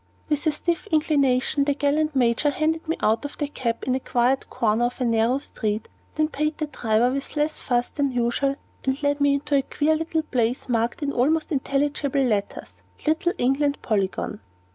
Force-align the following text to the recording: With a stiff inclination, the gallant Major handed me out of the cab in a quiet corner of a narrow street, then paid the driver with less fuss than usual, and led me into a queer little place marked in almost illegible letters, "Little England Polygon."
With 0.29 0.47
a 0.47 0.51
stiff 0.51 0.87
inclination, 0.87 1.63
the 1.65 1.75
gallant 1.75 2.15
Major 2.15 2.49
handed 2.49 2.87
me 2.87 2.97
out 3.01 3.23
of 3.23 3.37
the 3.37 3.47
cab 3.47 3.83
in 3.85 3.93
a 3.93 3.99
quiet 3.99 4.49
corner 4.49 4.85
of 4.85 4.99
a 4.99 5.05
narrow 5.05 5.37
street, 5.37 5.87
then 6.15 6.27
paid 6.27 6.57
the 6.57 6.65
driver 6.65 7.11
with 7.11 7.35
less 7.35 7.61
fuss 7.61 7.89
than 7.89 8.11
usual, 8.11 8.55
and 8.83 9.03
led 9.03 9.21
me 9.21 9.35
into 9.35 9.53
a 9.53 9.61
queer 9.61 9.95
little 9.95 10.23
place 10.23 10.67
marked 10.67 11.03
in 11.03 11.11
almost 11.13 11.51
illegible 11.51 12.23
letters, 12.23 12.81
"Little 13.05 13.33
England 13.37 13.77
Polygon." 13.83 14.39